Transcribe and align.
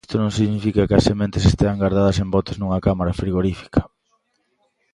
Isto 0.05 0.15
non 0.21 0.35
significa 0.39 0.87
que 0.87 0.95
as 0.99 1.05
sementes 1.09 1.47
estean 1.51 1.81
gardadas 1.83 2.17
en 2.23 2.27
botes 2.35 2.55
nunha 2.57 2.83
cámara 2.85 3.17
frigorífica. 3.21 3.81